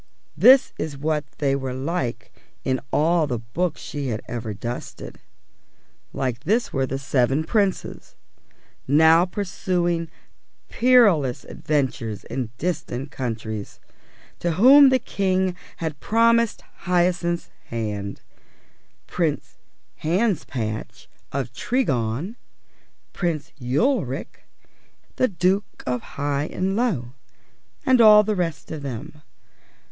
[0.35, 5.19] This is what they were like in all the books she had ever dusted;
[6.11, 8.15] like this were the seven Princes
[8.87, 10.09] (now pursuing
[10.69, 13.79] perilous adventures in distant countries)
[14.39, 18.21] to whom the King had promised Hyacinth's hand
[19.05, 19.59] Prince
[19.97, 22.37] Hanspatch of Tregong,
[23.13, 24.45] Prince Ulric,
[25.17, 27.13] the Duke of Highanlow,
[27.85, 29.21] and all the rest of them.